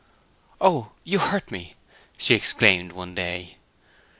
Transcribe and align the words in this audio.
"Oh—you 0.59 1.19
hurt 1.19 1.51
me!" 1.51 1.75
she 2.17 2.33
exclaimed 2.33 2.91
one 2.91 3.13
day. 3.13 3.57